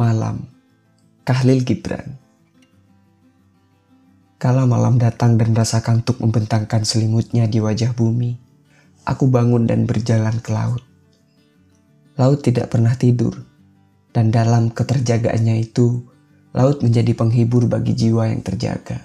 Malam, 0.00 0.48
Kahlil 1.28 1.60
Gibran. 1.60 2.16
Kala 4.40 4.64
malam 4.64 4.96
datang 4.96 5.36
dan 5.36 5.52
rasa 5.52 5.84
kantuk 5.84 6.24
membentangkan 6.24 6.88
selimutnya 6.88 7.44
di 7.44 7.60
wajah 7.60 7.92
bumi, 7.92 8.32
aku 9.04 9.28
bangun 9.28 9.68
dan 9.68 9.84
berjalan 9.84 10.40
ke 10.40 10.56
laut. 10.56 10.80
Laut 12.16 12.40
tidak 12.40 12.72
pernah 12.72 12.96
tidur, 12.96 13.44
dan 14.16 14.32
dalam 14.32 14.72
keterjagaannya 14.72 15.68
itu, 15.68 16.00
laut 16.56 16.80
menjadi 16.80 17.12
penghibur 17.12 17.68
bagi 17.68 17.92
jiwa 17.92 18.32
yang 18.32 18.40
terjaga. 18.40 19.04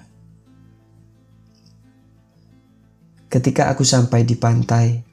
Ketika 3.28 3.68
aku 3.68 3.84
sampai 3.84 4.24
di 4.24 4.32
pantai, 4.32 5.04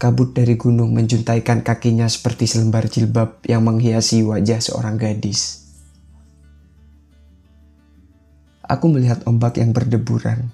kabut 0.00 0.32
dari 0.32 0.56
gunung 0.56 0.96
menjuntaikan 0.96 1.60
kakinya 1.60 2.08
seperti 2.08 2.48
selembar 2.48 2.88
jilbab 2.88 3.44
yang 3.44 3.60
menghiasi 3.68 4.24
wajah 4.24 4.56
seorang 4.56 4.96
gadis. 4.96 5.68
Aku 8.64 8.88
melihat 8.88 9.20
ombak 9.28 9.60
yang 9.60 9.76
berdeburan. 9.76 10.48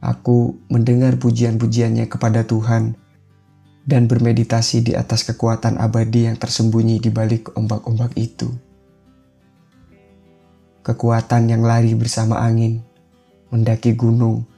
Aku 0.00 0.56
mendengar 0.72 1.20
pujian-pujiannya 1.20 2.08
kepada 2.08 2.48
Tuhan 2.48 2.96
dan 3.84 4.08
bermeditasi 4.08 4.88
di 4.88 4.92
atas 4.96 5.28
kekuatan 5.28 5.76
abadi 5.76 6.24
yang 6.24 6.40
tersembunyi 6.40 6.96
di 6.96 7.12
balik 7.12 7.52
ombak-ombak 7.52 8.16
itu. 8.16 8.48
Kekuatan 10.80 11.52
yang 11.52 11.60
lari 11.60 11.92
bersama 11.92 12.40
angin, 12.40 12.80
mendaki 13.52 13.92
gunung, 13.92 14.48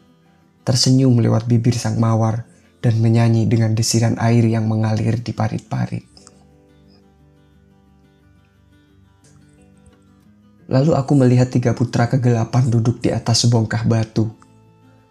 tersenyum 0.62 1.18
lewat 1.18 1.50
bibir 1.50 1.74
sang 1.74 1.98
mawar, 1.98 2.51
dan 2.82 2.98
menyanyi 2.98 3.46
dengan 3.46 3.72
desiran 3.78 4.18
air 4.18 4.42
yang 4.42 4.66
mengalir 4.66 5.22
di 5.22 5.30
parit-parit. 5.30 6.04
Lalu 10.66 10.92
aku 10.96 11.12
melihat 11.14 11.52
tiga 11.52 11.76
putra 11.76 12.10
kegelapan 12.10 12.66
duduk 12.66 12.98
di 12.98 13.14
atas 13.14 13.46
sebongkah 13.46 13.86
batu. 13.86 14.32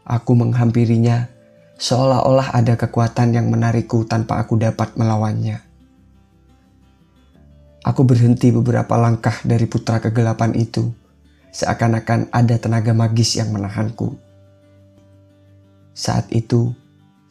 Aku 0.03 0.35
menghampirinya 0.35 1.29
seolah-olah 1.77 2.51
ada 2.57 2.75
kekuatan 2.75 3.37
yang 3.37 3.47
menarikku 3.47 4.03
tanpa 4.03 4.41
aku 4.41 4.57
dapat 4.57 4.97
melawannya. 4.97 5.61
Aku 7.81 8.05
berhenti 8.05 8.53
beberapa 8.53 8.93
langkah 8.97 9.37
dari 9.41 9.65
putra 9.65 9.97
kegelapan 9.97 10.53
itu, 10.53 10.93
seakan-akan 11.49 12.29
ada 12.29 12.55
tenaga 12.61 12.93
magis 12.93 13.37
yang 13.37 13.49
menahanku. 13.49 14.17
Saat 15.93 16.29
itu, 16.29 16.73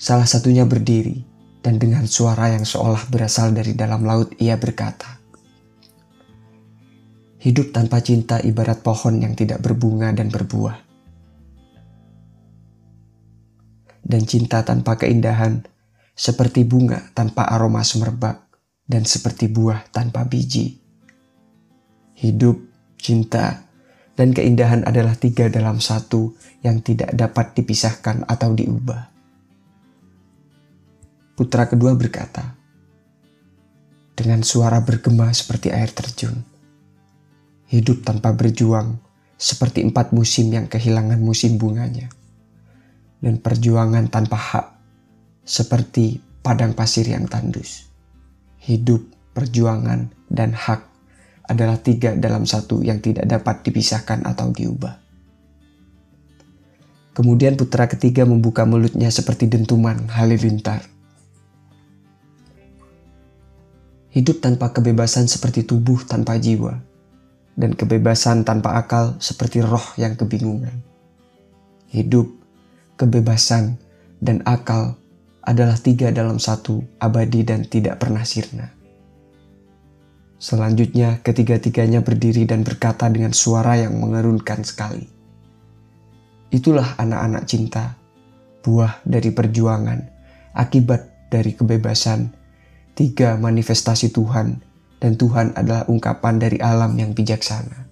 salah 0.01 0.25
satunya 0.25 0.65
berdiri, 0.65 1.20
dan 1.61 1.77
dengan 1.77 2.09
suara 2.09 2.48
yang 2.48 2.65
seolah 2.65 3.12
berasal 3.12 3.53
dari 3.53 3.77
dalam 3.77 4.01
laut 4.09 4.33
ia 4.41 4.56
berkata, 4.56 5.20
Hidup 7.41 7.73
tanpa 7.73 8.01
cinta 8.05 8.41
ibarat 8.41 8.81
pohon 8.81 9.21
yang 9.21 9.33
tidak 9.37 9.65
berbunga 9.65 10.12
dan 10.12 10.28
berbuah. 10.28 10.77
Dan 14.05 14.25
cinta 14.28 14.61
tanpa 14.65 15.01
keindahan 15.01 15.65
seperti 16.17 16.69
bunga 16.69 17.01
tanpa 17.17 17.48
aroma 17.48 17.81
semerbak 17.81 18.45
dan 18.84 19.09
seperti 19.09 19.48
buah 19.48 19.89
tanpa 19.89 20.28
biji. 20.28 20.77
Hidup, 22.21 22.61
cinta, 23.01 23.65
dan 24.21 24.37
keindahan 24.37 24.84
adalah 24.84 25.17
tiga 25.17 25.48
dalam 25.48 25.81
satu 25.81 26.37
yang 26.61 26.84
tidak 26.84 27.17
dapat 27.17 27.56
dipisahkan 27.56 28.28
atau 28.28 28.53
diubah. 28.53 29.20
Putra 31.41 31.65
kedua 31.65 31.97
berkata, 31.97 32.53
dengan 34.13 34.45
suara 34.45 34.85
bergema 34.85 35.33
seperti 35.33 35.73
air 35.73 35.89
terjun. 35.89 36.37
Hidup 37.73 38.05
tanpa 38.05 38.37
berjuang 38.37 39.01
seperti 39.41 39.81
empat 39.81 40.13
musim 40.13 40.53
yang 40.53 40.69
kehilangan 40.69 41.17
musim 41.17 41.56
bunganya. 41.56 42.12
Dan 43.25 43.41
perjuangan 43.41 44.12
tanpa 44.12 44.37
hak 44.37 44.67
seperti 45.41 46.21
padang 46.45 46.77
pasir 46.77 47.09
yang 47.09 47.25
tandus. 47.25 47.89
Hidup, 48.61 49.00
perjuangan, 49.33 50.12
dan 50.29 50.53
hak 50.53 50.84
adalah 51.49 51.81
tiga 51.81 52.21
dalam 52.21 52.45
satu 52.45 52.84
yang 52.84 53.00
tidak 53.00 53.25
dapat 53.25 53.65
dipisahkan 53.65 54.29
atau 54.29 54.53
diubah. 54.53 54.93
Kemudian 57.17 57.56
putra 57.56 57.89
ketiga 57.89 58.29
membuka 58.29 58.69
mulutnya 58.69 59.09
seperti 59.09 59.49
dentuman 59.49 60.05
halilintar. 60.12 61.00
Hidup 64.10 64.43
tanpa 64.43 64.75
kebebasan 64.75 65.31
seperti 65.31 65.62
tubuh 65.62 66.03
tanpa 66.03 66.34
jiwa 66.34 66.91
dan 67.54 67.76
kebebasan 67.76 68.43
tanpa 68.43 68.81
akal 68.81 69.21
seperti 69.21 69.60
roh 69.60 69.84
yang 70.00 70.16
kebingungan. 70.16 70.82
Hidup, 71.91 72.31
kebebasan, 72.97 73.76
dan 74.22 74.41
akal 74.49 74.97
adalah 75.44 75.76
tiga 75.76 76.09
dalam 76.15 76.41
satu, 76.41 76.81
abadi 77.03 77.44
dan 77.44 77.69
tidak 77.69 78.00
pernah 78.00 78.25
sirna. 78.25 78.72
Selanjutnya, 80.41 81.20
ketiga-tiganya 81.20 82.00
berdiri 82.00 82.49
dan 82.49 82.65
berkata 82.65 83.12
dengan 83.12 83.37
suara 83.37 83.76
yang 83.76 83.93
mengerunkan 84.00 84.65
sekali. 84.65 85.04
Itulah 86.49 86.97
anak-anak 86.97 87.44
cinta, 87.44 87.94
buah 88.65 89.04
dari 89.04 89.31
perjuangan, 89.37 90.00
akibat 90.56 91.28
dari 91.28 91.53
kebebasan, 91.53 92.40
tiga 93.00 93.41
manifestasi 93.41 94.12
Tuhan 94.12 94.61
dan 95.00 95.16
Tuhan 95.16 95.56
adalah 95.56 95.88
ungkapan 95.88 96.37
dari 96.37 96.61
alam 96.61 96.93
yang 97.00 97.16
bijaksana. 97.16 97.88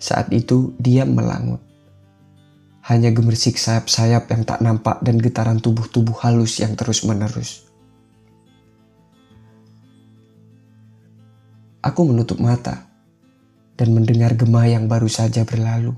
Saat 0.00 0.32
itu 0.32 0.72
dia 0.80 1.04
melangut. 1.04 1.60
Hanya 2.88 3.12
gemersik 3.12 3.60
sayap-sayap 3.60 4.30
yang 4.32 4.48
tak 4.48 4.64
nampak 4.64 5.04
dan 5.04 5.20
getaran 5.20 5.60
tubuh-tubuh 5.60 6.16
halus 6.24 6.64
yang 6.64 6.72
terus-menerus. 6.72 7.68
Aku 11.84 12.08
menutup 12.08 12.40
mata 12.40 12.88
dan 13.76 13.92
mendengar 13.92 14.32
gema 14.32 14.64
yang 14.64 14.88
baru 14.88 15.12
saja 15.12 15.44
berlalu. 15.44 15.92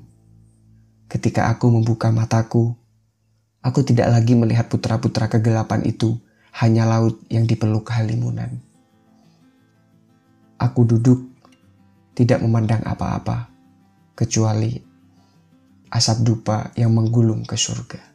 Ketika 1.07 1.53
aku 1.55 1.71
membuka 1.71 2.11
mataku, 2.11 2.75
aku 3.69 3.85
tidak 3.85 4.09
lagi 4.09 4.33
melihat 4.33 4.73
putra-putra 4.73 5.29
kegelapan 5.29 5.85
itu 5.85 6.17
hanya 6.57 6.89
laut 6.89 7.21
yang 7.29 7.45
dipeluk 7.45 7.85
halimunan. 7.93 8.49
Aku 10.57 10.89
duduk, 10.89 11.29
tidak 12.17 12.41
memandang 12.41 12.81
apa-apa, 12.83 13.53
kecuali 14.17 14.73
asap 15.93 16.19
dupa 16.25 16.73
yang 16.75 16.97
menggulung 16.97 17.45
ke 17.45 17.55
surga. 17.55 18.08